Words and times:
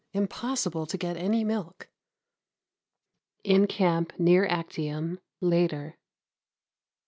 Impossible 0.13 0.87
to 0.87 0.97
get 0.97 1.15
any 1.15 1.43
milk. 1.43 1.87
In 3.43 3.67
Camp 3.67 4.13
near 4.17 4.47
Actium, 4.47 5.19
later. 5.41 5.99